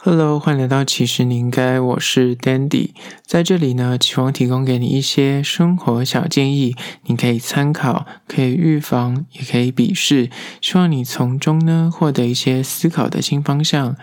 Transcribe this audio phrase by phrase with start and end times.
[0.00, 2.90] Hello，欢迎来到其实你应该，我是 Dandy，
[3.26, 6.76] 在这里呢，期望提供给你一些生活小建议，
[7.06, 10.30] 你可以参考，可以预防，也可以鄙视，
[10.60, 13.96] 希望你从中呢获得一些思考的新方向。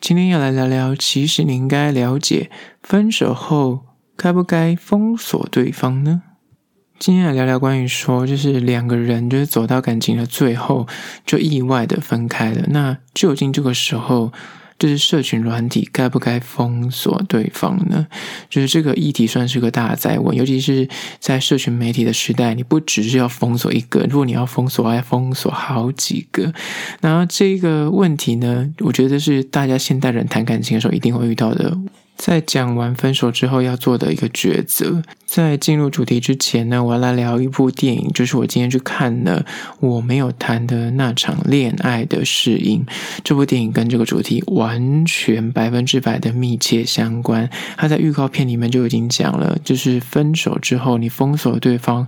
[0.00, 2.50] 今天要来聊聊，其实你应该了解，
[2.82, 3.84] 分手后
[4.16, 6.22] 该不该封锁对方呢？
[6.98, 10.88] 今天来聊聊关于说，就是两个人就是走到感情的最后，
[11.24, 14.32] 就意外的分开了，那究竟这个时候，
[14.80, 18.06] 就是社群软体该不该封锁对方呢？
[18.48, 26.50] 就是这个议题算是个大灾问，尤其是在社群媒体的时代，你不只是要封锁一个，如果你要封锁，还要封锁好几个。
[27.02, 31.76] 然后这个问题呢，我觉得是大家现代人谈感情的时候一定会遇到的。
[32.20, 35.02] 在讲完分手之后要做的一个抉择。
[35.24, 39.46] 在进入主题之前呢，我要来聊一部电影，就是我今天去看了
[39.80, 42.84] 我没有谈的那场恋爱的试映。
[43.24, 47.48] 这部电影跟这个主题完全百分之百的密切相关。
[47.78, 52.06] 它在预告片里面就已经讲了，就是分手之后你封锁对方，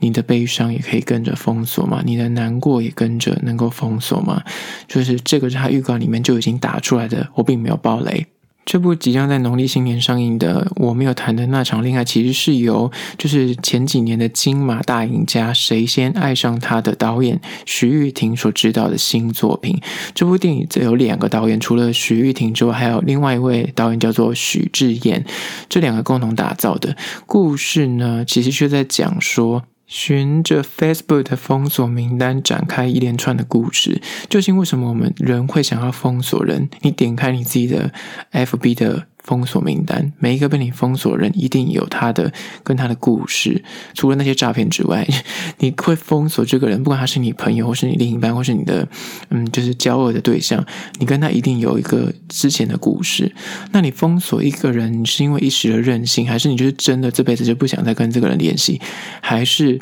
[0.00, 4.42] 你的悲伤也可以跟着封锁嘛，你的难过也跟着能够封锁嘛。
[4.88, 8.26] 就是这个是他预告里面就已经打出来的，我并没有爆雷。
[8.64, 19.78] 这部即将在农历新年上映的《我没有谈的那场恋爱》，其实是由就是前几年的金马大赢家《谁先爱上他》的导演徐玉婷所执导的新作品。
[20.14, 25.24] 这部电影则有两个导演，除了徐玉婷之外，还有另外一位导演叫做许智彦，
[25.68, 26.96] 这两个共同打造的
[27.26, 29.64] 故事呢，其实就在讲说。
[29.92, 36.70] 循着 Facebook 的封锁名单展开一连串的故事，究竟为什么我们人会想要封锁人？
[36.80, 37.92] 你点开你自己的
[38.32, 39.06] FB 的。
[39.22, 43.62] 封锁名单，每一个被你封锁的人一定有他的跟他的故事。
[43.94, 45.06] 除了那些诈骗之外，
[45.58, 48.86] 你会封锁这个人，不管他是你朋友，或是你另一半，或是你的
[49.30, 50.64] 嗯，就是交恶的对象，
[50.98, 53.32] 你跟他一定有一个之前的故事。
[53.70, 58.80] 那你封锁一个人，你是因为一时的任性，还是你就是真的这辈子就不想再跟这个人联系，
[59.20, 59.78] 还是？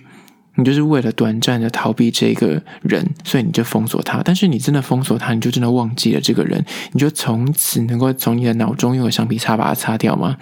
[0.60, 4.20] 你就是为了短暂的逃避这个人，所以你就封锁他。
[4.22, 6.62] 但是你真的封锁他，你就真的忘记了这个人，
[6.92, 10.36] 你就从此能够从你的脑中用橡皮擦把它擦掉吗？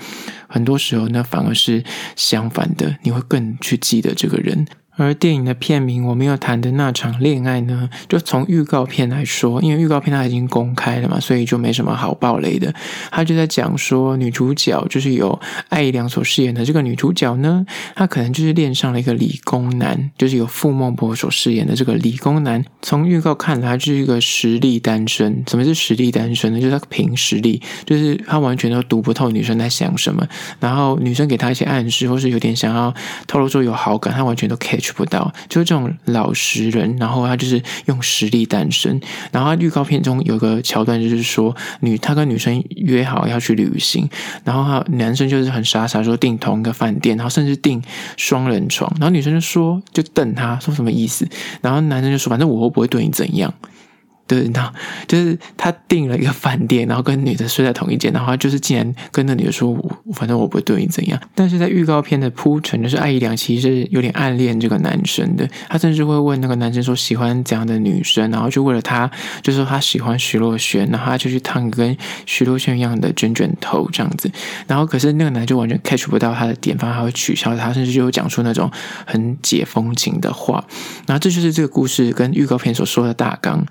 [0.48, 1.84] 很多时候，那反而是
[2.16, 4.66] 相反的，你会更去记得这个人。
[4.98, 12.74] 而电影的片名我没有谈的那场恋爱呢，就从预告片来说，因为预告片它已经公开了嘛，所以就没什么好爆雷的。
[13.10, 17.64] 他就在讲说，女主角就是由艾怡良所饰演的这个女主角呢，
[17.94, 22.64] 她可能就是恋上了一个理工男，就是由傅孟柏所饰演的这个理工男。
[22.82, 25.44] 从预告看来，他就是一个实力单身。
[25.46, 26.60] 什么是实力单身呢？
[26.60, 30.26] 就是他凭实力，就是他完全都读不透女生在想什么，
[30.58, 32.92] 然后女生给他一些暗示，或是有点想要
[33.28, 34.87] 透露出有好感，他完全都 catch。
[34.92, 39.00] 不到，就是这种老实人，然后他就是用实力单身。
[39.32, 44.08] 然后他预告片中有个桥段，就是说女他跟女生约好要去旅行，
[44.44, 47.82] 然后他男生就是很傻傻说订同一个饭店，然后甚至订
[48.16, 51.28] 双人床，然后女生就说就瞪他说什么意思，
[51.60, 53.52] 然后男生就说反正我会不会对你怎样。
[54.28, 54.70] 对，然后
[55.08, 61.18] 就是他订了一个饭店，然后跟女的睡在同一间，然后就是竟然跟那女的说，我反正我不会对你怎样。
[61.34, 69.10] 但是在预告片的铺陈，就是艾怡良其实是有点暗恋这个男生的，他甚至会问那个男生说喜欢怎样的女生，然后就为了他，
[69.42, 71.96] 就是说他喜欢徐若瑄，然后他就去烫跟
[72.26, 74.30] 徐若瑄一样的卷卷头这样子。
[74.66, 78.70] 然后可是那个男就完全 catch 不到他的点，反而还会取笑他，甚至就会讲出那种
[79.06, 80.62] 很解风情的话。
[81.06, 83.64] 然后这就是这个故事跟预告片所说的大纲。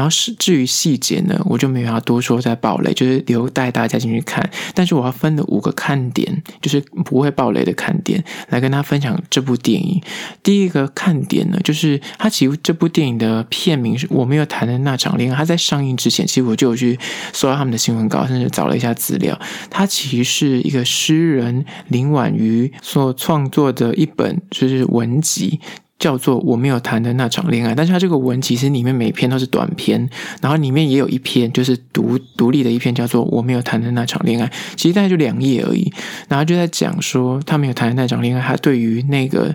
[0.00, 4.42] 然后是至于细节呢，我就没有要多说再爆雷，就是留带大家进去看。
[4.74, 10.00] 但是我要分的五个看点，就是不会爆雷的看点，来跟大家分享这部电影。
[10.42, 15.36] 第一个看点呢，就是它其实这部电影的片名是我没有谈的那场恋爱。
[15.36, 16.98] 它在上映之前，其实我就有去
[17.34, 19.38] 搜到他们的新闻稿，甚至找了一下资料。
[19.68, 25.60] 它其实是一个诗人林婉瑜所创作的一本就是文集。
[26.00, 30.10] 叫做我没有谈的那场恋爱，但是他这个文其实里面每篇都是短篇，
[30.42, 35.92] 然后里面也有一篇就是独独立的一篇，叫做我没有谈的那场恋爱，其实大概就两页而已，
[36.28, 39.54] 然后就在讲说他没有谈的那场恋爱，他对于那个。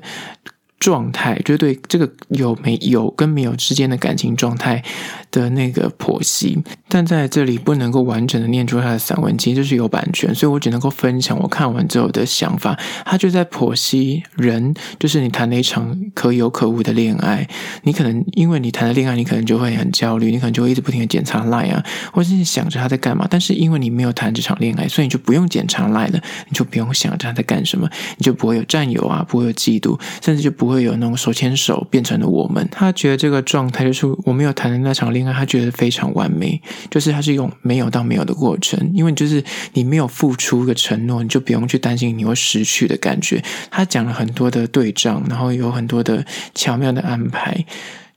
[0.85, 4.83] 状态就对这个有没有跟没有之间的感情状态
[5.31, 12.79] 的那个剖析，但在这里不能够完整的念出他的散文，其实就是有版权，所以我只能够分享我看完之后的想法。
[13.03, 17.49] 他就在剖析人，就是你谈了一场可有可无的恋爱，
[17.81, 21.83] 你可能因为你谈了恋爱，你可能就会很焦虑，你可能就会一直不停的检查 line 啊，
[22.13, 23.25] 或是想着他在干嘛。
[23.27, 30.74] 但是因为你没有谈这场恋爱，所以你就不用检查 line 了，你就不用想着他在干什么，你就不会有占有啊，不会有嫉妒，甚至就不会。
[30.75, 36.61] 会有那种手牵手变成了我们，他觉得这个状态就是我没有谈的那场恋爱，他觉得非常完美。
[36.91, 39.43] 就是他是用没有到没有的过程，因为就是
[39.73, 43.41] 你没有付出一个承诺，你就不用去担心你会失去的感觉。
[43.71, 47.65] 他讲了很多的对仗，然后有很多的巧妙的安排。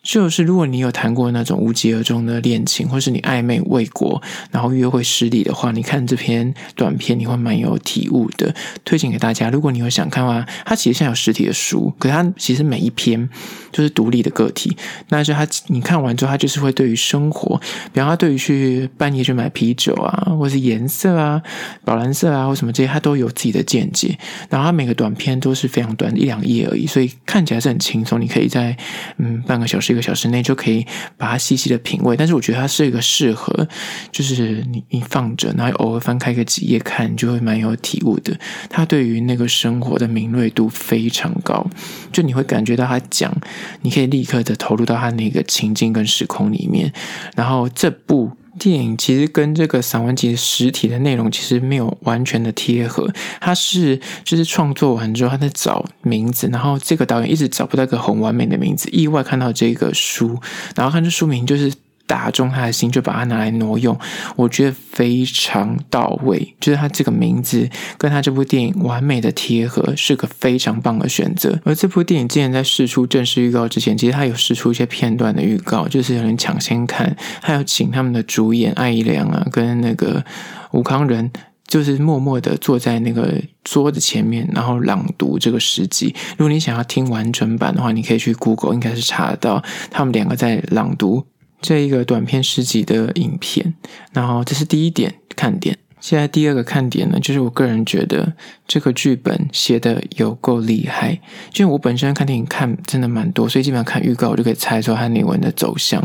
[0.01, 8.55] 就是如果你有谈过那种无疾而终的恋情，或是你暧昧未果，然后约会失利的话，你看这篇短片你会蛮有体悟的，
[8.85, 9.51] 推荐给大家。
[9.51, 13.29] 如果你有想看的话，它其实现在有实体的书，可是它其实每一篇
[13.73, 14.75] 就是独立的个体。
[15.09, 17.61] 那就它你看完之后，它就是会对于生活，
[17.93, 21.43] 比方它对于去半夜去买啤酒啊，或是颜色啊、
[21.85, 24.17] 宝蓝色啊或什么这些，它都有自己的见解。
[24.49, 28.21] 然后它每个短片都是非常短，一两页而已，所以看起来是很轻松。
[28.21, 28.77] 你可以在
[29.19, 29.88] 嗯半个小时。
[29.93, 30.87] 一个小时内就可以
[31.17, 33.69] 把它细细的品味，但是我觉得它是一个适合，
[34.13, 38.37] 就是你你放着，然后偶尔翻开个几页看，就会蛮有体悟的。
[38.69, 41.67] 它对于那个生活的敏锐度非常高，
[42.13, 43.35] 就你会感觉到他讲，
[43.83, 46.93] 你可以立刻的投入到他那个情境跟时空里面，
[47.37, 48.33] 然后这部。
[48.59, 53.09] 电影其实跟这个散文集实体的内容其实没有完全的贴合，
[53.41, 60.39] 它是就是创作完之后他在找名字，然后这个导演一直找不到一个很完美的名字，意外看到这个书，
[60.75, 61.73] 然后看这书名就是。
[62.09, 63.97] 打中他的心，就把它拿来挪用，
[64.35, 66.55] 我觉得非常到位。
[66.59, 67.69] 就是他这个名字
[67.99, 71.61] 跟他这部电影完美的贴合，是个非常棒的选择。
[71.65, 80.25] 而这部电影之前在释出正式预告之前，其实他有释出一些片段的预告，就是有人抢先看，还有请他们的主演艾怡良啊，跟那个
[80.71, 81.31] 吴康仁，
[81.67, 86.15] 就是默默的坐在那个桌子前面，然后朗读这个诗集。
[86.39, 91.27] 如果你想要听完整版的话，你可以去 Google，应该是查得到他们两个在朗读。
[91.61, 93.75] 这一个短篇诗集的影片，
[94.13, 95.77] 然后这是第一点看点。
[96.01, 98.33] 现在第二个看点呢，就是我个人觉得
[98.69, 101.21] 这个剧本写的有够厉害。
[101.57, 106.01] 因为我本身看电影看真的蛮多，所以基本上看预告我就可以猜出它内文的走向。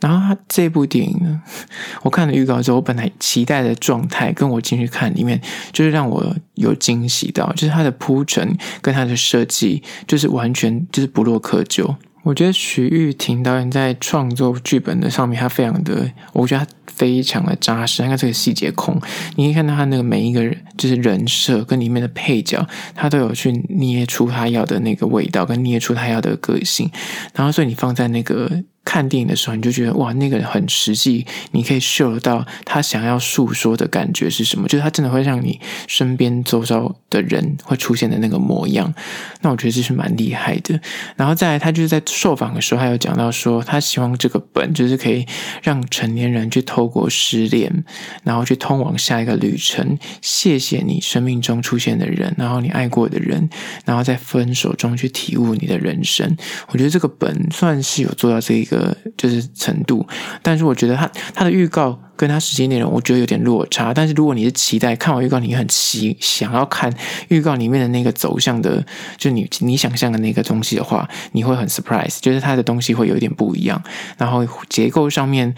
[0.00, 1.42] 然后它这部电影呢，
[2.02, 5.40] 我看了预告之后，我本来期待的状态跟我进去看里面，
[5.72, 11.96] 就是让我有惊喜到，就是它的铺陈跟它的设计，就是完全就是不落窠臼。
[12.24, 18.02] 我觉得徐玉婷导演在创作剧本的上面，他非常的，我觉得他非常的扎实。
[18.02, 19.00] 他这个细节控，
[19.36, 26.90] 你可以看到他那个每一个人，就是人设跟里面的配角，他都有去捏出他要的那个味道，跟捏出他要的个性。
[27.34, 28.64] 然后，所以你放在那个。
[28.84, 35.58] 看电影的时候，你就觉得哇，那个人很实际，你可以嗅得到他想要诉说的感觉是什么，就是他真的会让你
[35.88, 38.92] 身边周遭的人会出现的那个模样。
[39.40, 40.78] 那我觉得这是蛮厉害的。
[41.16, 45.26] 然后再来，他就是在受访的时候，他有讲到说，他希望这个本就是可以
[45.62, 47.84] 让成年人去透过失恋，
[48.22, 49.98] 然后去通往下一个旅程。
[50.20, 53.48] 谢谢你生命中出现的人，然后你爱过的人，
[53.86, 56.36] 然后在分手中去体悟你的人生。
[56.68, 58.73] 我觉得这个本算是有做到这一个。
[58.74, 60.06] 的就是程度，
[60.42, 63.94] 但是我觉得他他的预告跟他实际内容，我觉得有点落差。
[63.94, 66.92] 但是如果你是期待看完预告，你很期想要看
[67.28, 68.84] 预告里面的那个走向的，
[69.16, 73.82] 就你你想象的那个东西的话，你会很 surprise，就是他的东西会有一点不一样。
[74.18, 75.54] 然后结构上面。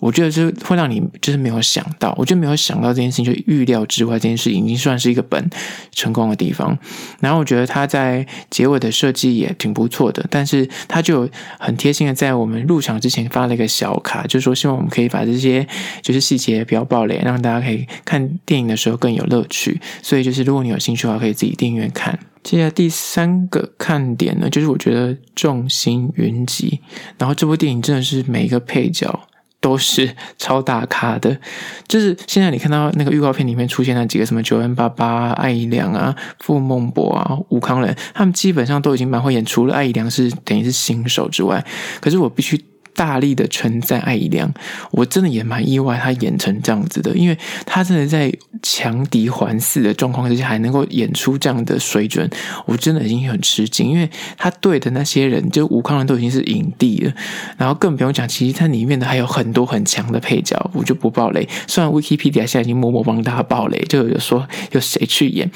[0.00, 5.48] 我觉得是会让你就是没有想到，我就没有想到这件事情，就预料之外这件事已经算是一个本
[5.92, 6.76] 成功的地方。
[7.20, 15.66] 然后我觉得他在结尾的设计也挺不错的，但是他就很贴心的在我们入场之前发了一个小卡，就是说希望我们可以把这些
[16.00, 19.80] 就是细节不要爆雷，让大家可以看电影的时候更有乐趣。
[20.02, 22.18] 所以就是如果你有兴趣的话，可以自己订阅看。
[22.42, 26.80] 接下来第三个看点呢，就是我觉得众星云集，
[27.18, 29.28] 然后这部电影真的是每一个配角。
[29.60, 31.38] 都是 超大咖的，
[31.86, 41.64] 就是现在你看到那个预告片里面出现了几个什么九万八八、艾怡良啊、傅梦博啊、吴康仁，他们基本上都已经蛮会演，除了艾怡良是等于是新手之外，
[42.00, 42.64] 可是我必须。
[42.94, 44.52] 大力的称赞艾怡良，
[44.90, 48.32] 我真的也蛮意外，他演成这样子的，因为他真的在
[48.62, 52.28] 强敌环伺的状况之下，还能够演出这样的水准，
[52.66, 53.90] 我真的已经很吃惊。
[53.90, 57.12] 因为他对的那些人，就吴康仁都已经是影帝了，
[57.56, 61.48] 然后更不用讲，其实他里面的还有很多很强的配角，我就不爆雷。
[61.66, 65.50] 虽然 Wikipedia 现在已经默默帮大家爆雷，就有说有谁去演，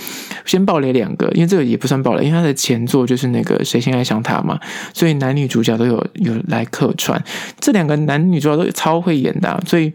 [0.44, 4.58] 先爆雷两个，因为这个也不算爆雷，因为他的前作就是那个谁先爱上他嘛，
[4.92, 7.22] 所以男女主角都有有来客串。
[7.60, 9.92] 这两个男女主角都超会演的，所以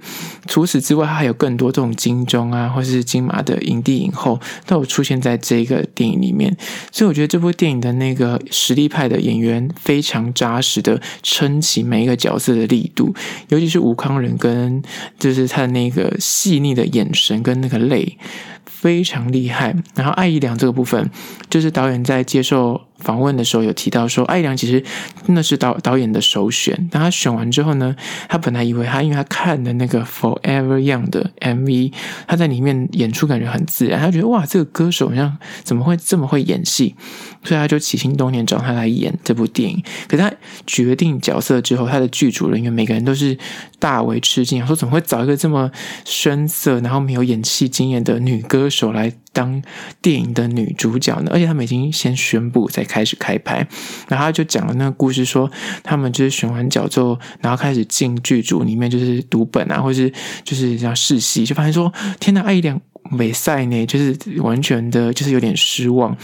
[0.47, 6.55] 除此之外，他还有更多这种金钟啊，或是金马的影帝影后都有出现在这个电影里面。
[6.91, 13.13] 所以我觉得这部电影的那个实力派的演员非常扎实的撑起每一个角色的力度，
[13.49, 14.81] 尤其是吴康仁跟
[15.17, 18.17] 就是他的那个细腻的眼神跟那个泪。
[18.65, 21.09] 非常厉害，然后艾怡良这个部分，
[21.49, 24.83] 就是导演在接受访问的时候有提到说，艾怡良其实
[25.27, 26.87] 那是导导演的首选。
[26.91, 27.95] 当他选完之后呢，
[28.27, 31.93] 他本来以为他因为他看的那个 Forever Young 的 MV，
[32.27, 36.95] 他在里面演出感觉很自然，他觉得哇，这个歌手好像怎么会这么会演戏，
[37.43, 39.81] 所以他就起心动念找他来演这部电影。
[40.07, 40.31] 可是他
[40.67, 43.37] 决定角色之后，他的剧组人员每个人都是
[43.79, 45.71] 大为吃惊，说怎么会找一个这么
[46.05, 49.61] 深色，然后没有演戏经验的女歌手来当
[50.01, 51.29] 电影的女主角呢？
[51.31, 53.65] 而且他们已经先宣布才开始开拍，
[54.09, 55.49] 然后他就讲了那个故事说，
[55.83, 60.11] 他们就是选完角之后，然后开始进剧组里面就是读本啊，或是
[60.43, 66.17] 就是要试戏，就发现说天呐，爱一点美赛呢，就是完全的，就是有点失望。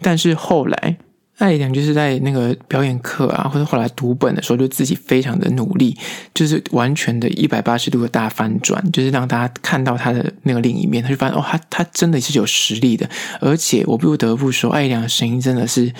[0.00, 0.96] 但是后来。
[1.42, 5.98] 艾怡良就是在那个表演课啊，或者后来读本的时候，就自己非常的努力，
[6.32, 15.92] 就是完全的一百八十度的大翻转，就是让大家看到他的那个另一面，他就发现哦，他他真的是有实力的，而且我不得不说，艾怡良的声音真的是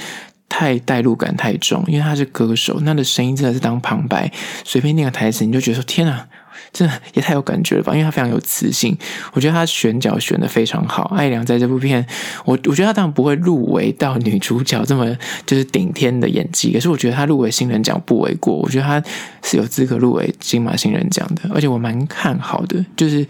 [0.48, 4.30] 太代入感太重，因为他是歌手，他的声音真的是当旁白，
[4.64, 6.28] 随便念个台词，你就觉得说天啊。
[6.72, 7.92] 这也太有感觉了吧！
[7.92, 8.96] 因为他非常有磁性，
[9.32, 11.12] 我觉得他选角选得非常好。
[11.16, 12.04] 艾良在这部片，
[12.44, 15.16] 我我觉得他当然不会入围到女主角这么
[15.46, 18.54] 就是顶天的演技，可是我觉得他入围新人奖不为过。
[18.54, 19.02] 我觉得他
[19.42, 23.26] 是有资格入围金马新人奖的，而且我蛮看好的，就是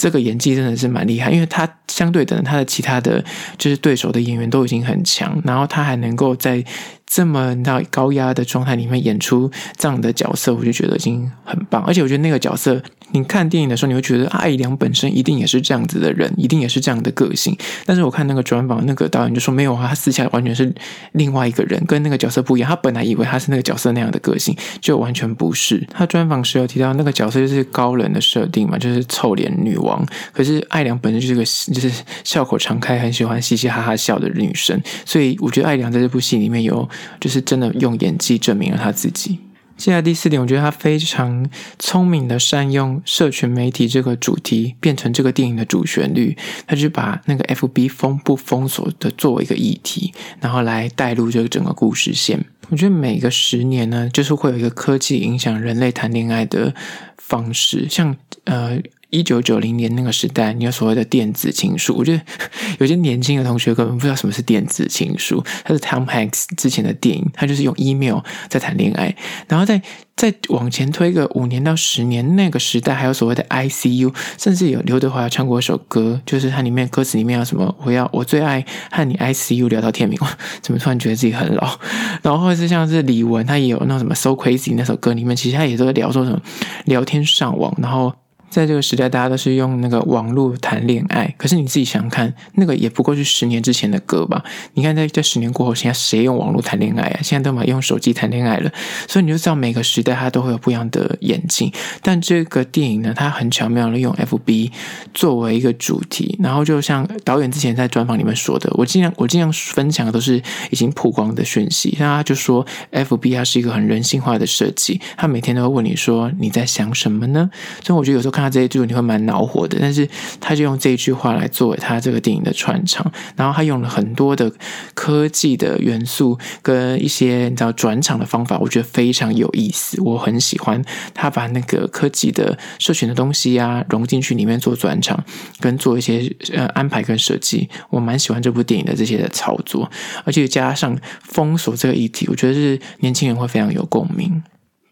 [0.00, 3.22] 这个演技真的是蛮厉害，因为他相对等他的其他的
[3.58, 6.64] 就是对手的演员都已经很强，然后他还能够在。
[7.12, 11.82] 这么到高压的状态里面演出这样的角色，我就觉得已经很棒。
[11.82, 12.80] 而且我觉得那个角色，
[13.12, 17.56] 你看电影的时候，你会觉得艾良本身一定也是这样子的人，一定也是这样的个性。
[17.84, 20.72] 但是我看那个专访，那个导演就说没有啊，他私下完全是
[21.12, 22.68] 另外一个人，跟那个角色不一样。
[22.68, 25.86] 他本来以为他是那个角色那样的个性，就完全不是。
[25.92, 30.04] 他专访时有提到那个角色就是高冷的设定嘛，就是臭脸女王。
[30.32, 34.80] 可是艾良本身就是个就是笑口常开，很喜欢嘻嘻哈哈笑的女生。
[35.04, 36.88] 所以我觉得艾良在这部戏里面有。
[37.20, 39.38] 就是真的用演技证明了他自己。
[39.80, 46.36] 接下来第四点，我觉得他非常聪明的善用社群媒体这个主题，变成这个电影的主旋律。
[46.66, 52.44] 他就把那个 FB 封不封锁的作为一个议题，然后来带入这个整个故事线。
[52.68, 56.74] 我觉得每个十年呢，就是会有一个科技影响人类谈恋爱的
[57.16, 58.78] 方式，像呃。
[59.10, 61.94] 一九九零年那个时代，你有所谓的电子情书。
[61.96, 62.22] 我觉得
[62.78, 65.44] 有些年轻的同学根本不知道什么是电子情书。
[65.64, 69.14] 他是 Tom Hanks 之前的电影，他就是用 email 在谈恋爱。
[69.48, 69.80] 然后再
[70.16, 80.18] 再往前推个五年到十年，那个时代还有所谓的 ICU，甚至有刘德华唱过一首歌，就是它里面歌词里面有什么“我要我最爱和你 ICU 聊到天明”，
[80.62, 81.78] 怎么突然觉得自己很老？
[82.22, 86.40] 然后或者是像是李玟，他也有那什么 “So Crazy” 那首歌里面，其实他也都在聊说什么
[86.84, 88.14] 聊天上网，然后。
[88.50, 91.32] 在这个时代，大家都是用那个网络谈恋爱。
[91.38, 94.42] 可是你自己想想看，那个也不过是十年之前的歌吧？
[94.74, 97.20] 你看，在这十年过后，现在谁用网络谈恋爱啊？
[97.22, 98.72] 现在都嘛用手机谈恋爱了。
[99.06, 101.72] 所以你就知道，每个时代它都会有不一样的演进。
[102.02, 104.72] 但这个电影呢，它很巧妙的用 FB
[105.14, 111.94] 作为一个主题，然后就像导演之前在专访里面说的，我尽量我尽量分享的都是已经曝光的讯息。
[112.00, 117.48] 那他就说，FB 它是一个很人性化的设计，他每天都会问你说你在想什么呢？
[117.84, 118.39] 所以我觉得有时候看。
[118.40, 120.08] 他这一句你会蛮恼火的，但是
[120.40, 124.50] 他就用这一句话来作为他这个电影的串场，然后他用了很多的
[124.94, 130.82] 科技的元素跟一些你知道转场的方法，我觉得非常有意思，我很喜欢。
[131.12, 135.22] 他把那个科技的社群的东西啊融进去里面做转场，
[135.58, 139.90] 跟做一些呃安排跟设计，我蛮喜欢这部电影的这些的操作，
[140.24, 144.42] 而且加上封锁这个议题，我觉得是年轻人会非常有共鸣。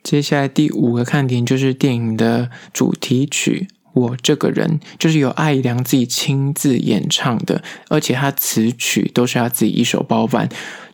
[0.09, 10.49] 接下来第五个看点就是电影的主题曲《我这个人》，就是由艾良自己亲自演唱的，而且他词曲都是他自己一手包办。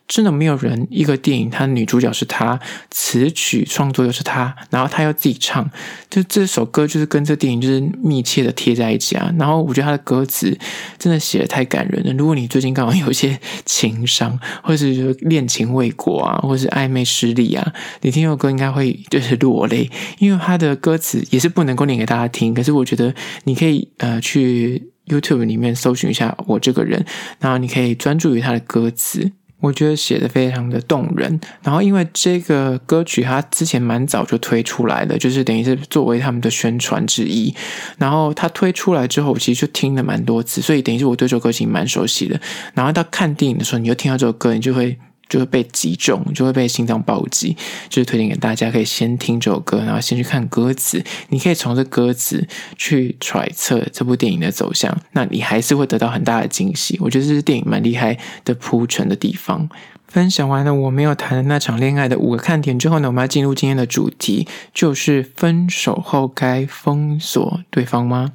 [0.07, 5.69] 真的没有人，一个电影，他的女主角是她，词曲创作又是她，然后她又自己唱，
[6.11, 9.33] 就这首歌就是跟这电影就是密切的贴在一起啊。
[9.39, 10.57] 然后我觉得他的歌词
[10.99, 12.13] 真的写的太感人了。
[12.13, 22.53] 如果你最近刚好有一些情伤，或者是恋情未果啊，或者是暧昧失利啊，你听这首歌应该会就是落泪，因为他的歌词也是不能够念给大家听。
[22.53, 27.05] 可是我觉得你可以呃去 YouTube 里面搜寻一下我这个人，
[27.41, 29.33] 然后你可以专注于他的歌词。
[29.65, 37.55] 我觉得写的非常的动人，然后因为这个歌曲它之前蛮早就推出来的，就是等于是作为他们的宣传之一。
[37.97, 42.39] 然后它推出来之后，我其实就听了蛮多次，所以等于是我对这首歌已经蛮熟悉的。
[42.75, 47.57] 然后到看电影的时候，你就听到这首歌，你就会就会被击中，就会被心脏暴击。
[47.89, 51.03] 就是推荐给大家，可以先听这首歌，然后先去看歌词。
[51.29, 56.99] 你可以从这歌词去揣测这部电影的走向，那你还是会得到很大的惊喜。
[57.01, 59.69] 我觉得这是电影蛮厉害的铺陈的地方。
[60.07, 68.31] 分享完了我没有谈的那场恋爱的五个看点之后呢，我们要进入今天的主题，就是分手后该封锁对方吗？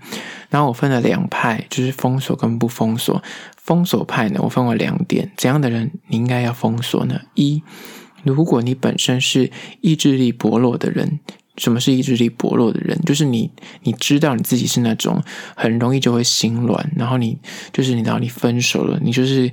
[0.50, 3.24] 然后我分了两派，就是封锁跟不封锁。
[3.56, 7.22] 封锁派呢，我分为两点，怎样的人你应该要封锁呢？
[7.36, 7.64] 一，
[8.24, 9.52] 如果你本身是
[9.82, 11.20] 意志力薄弱的人。
[11.60, 13.00] 什么是意志力薄弱的人？
[13.06, 13.52] 就是你，
[13.84, 15.22] 你知道你自己是那种
[15.56, 17.38] 很容易就会心软，然后你
[17.72, 19.52] 就是你知道你分手了，你就是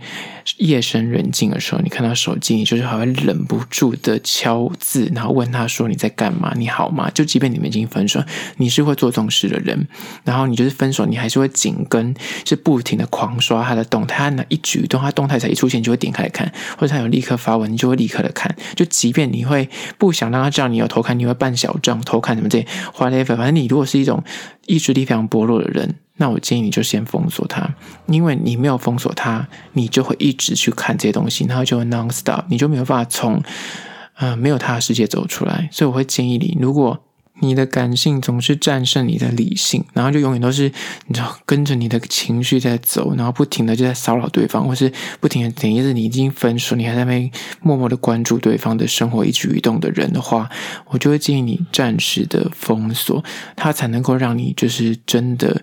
[0.58, 6.52] 夜深人静的时候，你看到手机，你就是还会忍不住的敲字，然后问他说你在干嘛？
[6.56, 7.10] 你好吗？
[7.10, 8.22] 就即便你们已经分手，
[8.58, 9.88] 你是会做这种事的人，
[10.22, 21.95] 然后你就是分手，你还是会紧跟，是不停的狂刷他的动态，他哪一举一动，他动态才一出现，你就会点开来看，或者他有立刻发文，你就会立刻的看，就即便你会不想让他知道你有偷看，你会办小账。
[22.02, 24.22] 偷看什么这些，whatever，反正你如果是一种
[24.66, 27.74] 意志力非常薄弱的人，那我建议你就先封锁他，
[28.06, 33.42] 因为你没有封锁他，你就会一直去看这些东西，然后就会 non-stop，你就没有办法从
[34.14, 35.68] 呃没有他的世界走出来。
[35.70, 37.05] 所以我会建议你，如果
[37.40, 40.72] 你的感性总是战胜你的理性，然后就永远都是
[41.06, 44.90] 你知道跟着你的情绪在走，然后不停的就在骚扰对方，或是
[45.20, 50.48] 不停的等于是你已经分手，你还在那边默默的关注对方的生活一举一动的人的话，
[50.86, 53.22] 我就会建议你暂时的封锁，
[53.54, 55.62] 他才能够让你就是真的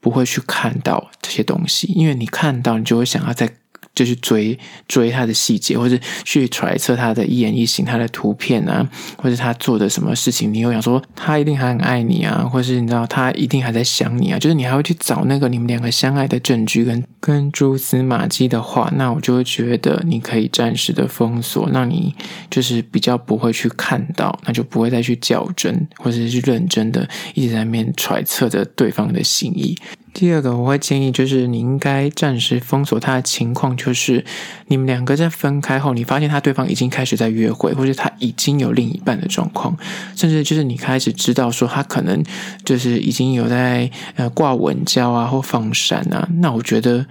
[0.00, 3.50] 不会去看到这些东西，因为你看到你就会想要再。
[3.94, 4.58] 就去追
[4.88, 22.14] 追他的细节，或者去揣测他的一言一行，他的图片啊，或者他做的什么事情，你又想说他一定还很爱你啊，或是你知道他一定还在想你啊，就是你还会去找那个你们两个相爱的证据跟跟蛛丝马迹的话，那我就会觉得你可以暂时的封锁，让你
[22.50, 29.76] 就是比较不会去看到，那就不会再去较真，或者是去认真的一直在面揣测着对方的心意。
[30.14, 34.24] 第二个，我会建议就是你应该暂时封锁他的情况，就是
[34.68, 39.76] 你们两个在分开后，你发现他对方已经开始在约会，或者他已经有另一半的状况，
[40.14, 42.22] 甚至就是你开始知道说他可能
[42.64, 47.04] 就是已经有在呃挂稳交啊或放闪啊，那我觉得。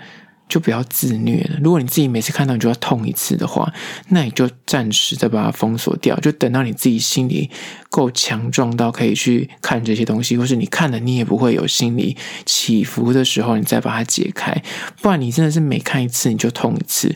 [0.48, 1.58] 就不要自虐了。
[1.63, 3.74] 如果你自己每次看到你就要痛一次的话，
[4.10, 6.15] 那你就暂时再把它封锁掉。
[6.20, 7.50] 就等到你自己心里
[7.89, 12.15] 够强壮到可以去看这些东西，或是你看了你也不会有心理
[12.46, 14.56] 起伏的时候，你再把它解开。
[15.02, 17.15] 不然你真的是每看一次你就痛一次，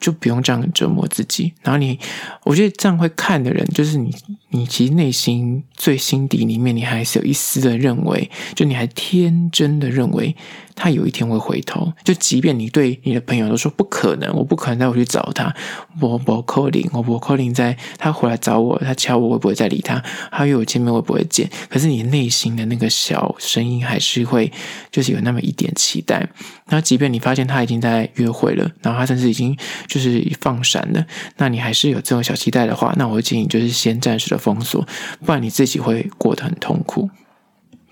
[0.00, 1.52] 就不用这样折磨自己。
[1.62, 1.98] 然后你，
[2.44, 4.12] 我觉得这样会看的人，就是你，
[4.52, 10.36] 你其实内心最心底里面，你还是有一丝的认为，就你还天真的认为。
[10.74, 15.54] 他有一天会回头，就即便你对你的朋友都说不可能，我不可能再回去找他，
[16.00, 20.02] 我不可能，我不可能在他回来找我，他敲我，会不会再理他？
[20.30, 21.48] 他约我见面，会不会见？
[21.68, 24.50] 可是你内心的那个小声音还是会，
[24.90, 26.26] 就是有那么一点期待。
[26.68, 29.54] 那即便你发现他已经在约会了，然后他甚至已经
[29.86, 31.04] 就是放闪了，
[31.36, 34.86] 那你还是有这种小期待的话，那我会建议就是先暂时的封锁，
[35.24, 37.08] 不然你自己会过得很痛苦。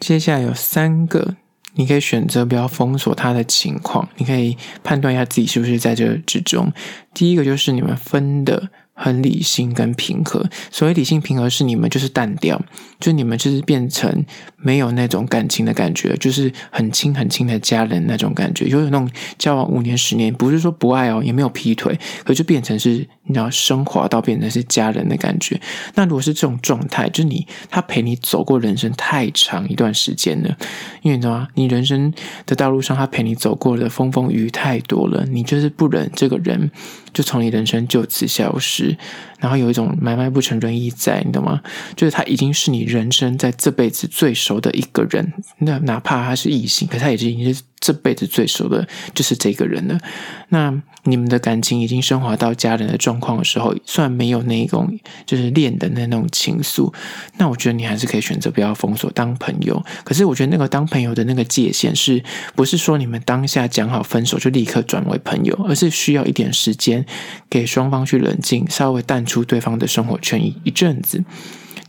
[0.00, 1.36] 接下来有三个。
[1.74, 6.72] 你可以选择不要封锁他的情况，你可以判断一下自己是不是在这之中。
[7.14, 8.70] 第一个就是你们分的。
[9.02, 12.60] 很理性跟平和，所谓理性平和是你们就是淡掉，
[13.00, 14.24] 就你们就是变成
[14.58, 19.08] 没有那种感情的感觉，就是很亲很亲的家人那种感觉，就有那种
[19.38, 25.58] 交往五年十年，不是说不爱哦，也没有劈腿，可就变成是你要升华到变成是家人的感觉。
[25.94, 30.54] 那如果是这种状态，就是你他陪你走过人生太长一段时间了，
[31.00, 31.48] 因为你知道吗？
[31.54, 32.12] 你人生
[32.44, 36.70] 的道路上他陪你走过的风风雨雨太多了，你就是不忍这个人
[37.12, 38.96] 就从你人生就此消失。
[39.40, 41.60] 然后有一种买卖不成仁义在，你懂吗？
[41.96, 47.62] 就是他已经是你人生在这辈子最熟的一个人，那哪怕他是异性，可他已经是。
[47.80, 49.98] 这辈子最熟的就是这个人了。
[50.50, 50.70] 那
[51.04, 54.86] 你们的感情已经升华到家人的状况的时候，虽然没有那种
[55.24, 56.92] 就是恋的那种情愫，
[57.38, 59.82] 那我觉得你还是可以选择不要封锁当朋友。
[60.04, 62.22] 可是我觉得那个当朋友的那个界限，是
[62.54, 67.06] 不是说你们当下讲好分手就立刻转为朋友，而是需要一点时间
[67.48, 71.22] 给双方去冷静，稍微淡出对方的生活圈一一阵子。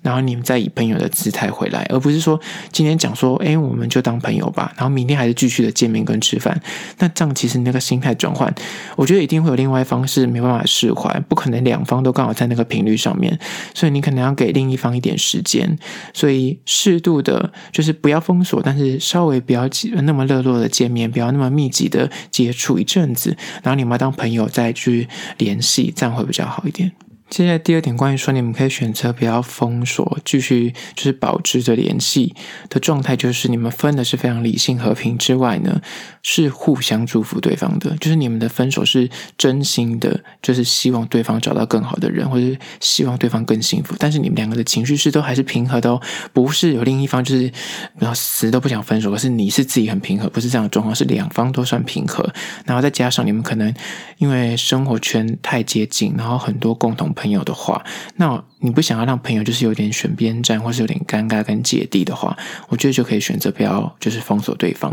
[0.04, 2.40] 然后你们再以朋友的姿态回来，而不是说
[2.72, 6.60] 今天讲说，哎，我们就当朋友吧，然后明天还是继续的见面跟吃饭。
[6.98, 8.52] 那这样其实那个心态转换，
[8.96, 13.38] 我觉得一定会有另外一方是没办法释怀，不可能两方都刚好在那个频率上面，
[13.76, 15.78] 所以你可能要给另一方一点时间，
[16.16, 19.70] 所以适度的，就是不要封锁，但是稍微不要
[20.02, 26.92] 那么热络的见面，不要那么密集的接触一阵子，然后你们要当朋友再去联系，这样会比较好一点。
[27.32, 32.36] 接下来第二点，关于说你们可以选择不要封锁，继续就是保持着联系
[32.70, 35.82] 的状态，就是你们分的是非常理性和平之外呢，
[36.22, 42.46] 是互相祝福对方的，就是你们的分手是真心的，就是希望对方找到更好的人，或者
[42.82, 43.96] 希望对方更幸福。
[43.98, 46.02] 但是你们两个的情绪是都还是平和的哦，
[46.34, 47.50] 不是有另一方就是
[47.98, 52.30] 然后死都不想分手，可是你是自己很平和，不是这样的状况，是两方都算平和，
[52.66, 53.74] 然后再加上你们可能
[54.18, 57.10] 因为生活圈太接近，然后很多共同。
[57.22, 57.84] 朋友的话，
[58.16, 62.36] 那你不想要让朋友就是有点选边站，或是有点尴尬跟芥蒂的话，
[62.70, 64.92] 我觉得就可以选择不要就是封锁对方。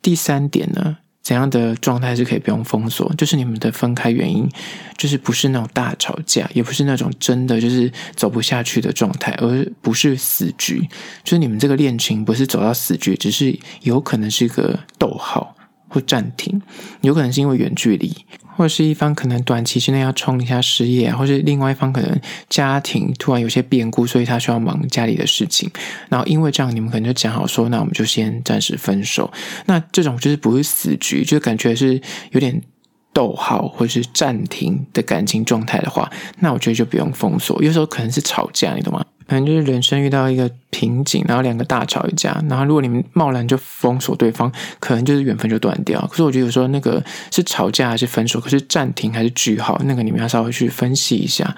[0.00, 3.12] 第三点呢，怎样的状态是可以不用封锁？
[3.14, 4.48] 就是你们的分开原因，
[4.96, 10.88] 就是不是那种大吵架，也不是那种真的就是走不下去的状态，而不是死局。
[11.24, 15.55] 就是你们这个恋情不是走到死局，只是有可能是一个逗号
[15.88, 16.60] 或暂停，
[17.00, 18.12] 有可能是因为远距离。
[18.56, 22.18] 或者是一方可能短期之内要冲一下事业，或是另外一方可能
[22.48, 25.70] 家庭突然有些变故，所以他需要忙家里的事情。
[26.08, 29.30] 然后因为这样，你们可能就讲好说，那我们就先暂时分手。
[29.66, 32.62] 那这种就是不是死局，就感觉是有点
[33.12, 37.62] 逗号或是暂停的感情状态的话，那我觉得就不用封锁。
[37.62, 39.04] 有时候可能是吵架，你懂吗？
[39.28, 46.00] 可能就是人生遇到一个瓶颈，然后两个大吵一架，然后如果你们贸然就封锁对方，可能就是缘分就断掉。
[46.10, 51.56] 可是我觉得有时候那个是吵架还是分手，可是暂停还是句号，那个你们要稍微去分析一下。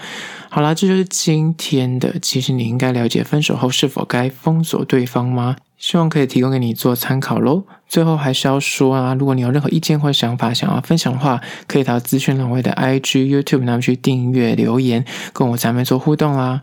[0.51, 2.15] 好啦，这就是今天的。
[2.23, 5.57] 其实你应该了解分手后是否该封锁对方吗？
[5.77, 7.63] 希望可以提供给你做参考喽。
[7.87, 16.63] 最后还是要说啊，如果你有任何意见或想法想要分享的话，可以到资讯栏位的 IG、YouTube 那边去订阅留言，跟我在那边做互动啦。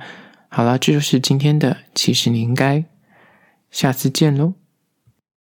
[0.55, 1.79] 好了，这就是今天的。
[1.93, 2.85] 其实你应该
[3.69, 4.53] 下次见喽。